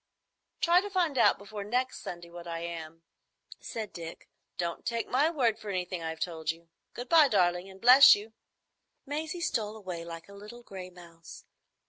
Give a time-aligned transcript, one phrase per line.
[0.61, 3.03] "Try to find out before next Sunday what I am,"
[3.59, 4.31] said Dick.
[4.57, 6.69] "Don't take my word for anything I've told you.
[6.95, 8.33] Good bye, darling, and bless you."
[9.05, 11.45] Maisie stole away like a little gray mouse.